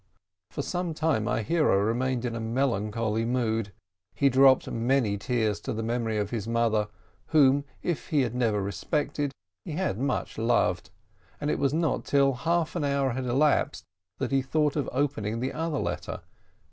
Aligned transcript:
For 0.49 0.63
some 0.63 0.95
time 0.95 1.27
our 1.27 1.43
hero 1.43 1.77
remained 1.77 2.25
in 2.25 2.33
a 2.33 2.39
melancholy 2.39 3.23
mood; 3.23 3.71
he 4.15 4.29
dropped 4.29 4.67
many 4.67 5.15
tears 5.15 5.59
to 5.59 5.73
the 5.73 5.83
memory 5.83 6.17
of 6.17 6.31
his 6.31 6.47
mother, 6.47 6.87
whom, 7.27 7.65
if 7.83 8.07
he 8.07 8.21
had 8.21 8.33
never 8.33 8.63
respected, 8.63 9.31
he 9.63 9.73
had 9.73 9.99
much 9.99 10.39
loved; 10.39 10.89
and 11.39 11.51
it 11.51 11.59
was 11.59 11.71
not 11.71 12.03
till 12.03 12.33
half 12.33 12.75
an 12.75 12.83
hour 12.83 13.11
had 13.11 13.27
elapsed, 13.27 13.85
that 14.17 14.31
he 14.31 14.41
thought 14.41 14.75
of 14.75 14.89
opening 14.91 15.39
the 15.39 15.53
other 15.53 15.77
letter. 15.77 16.21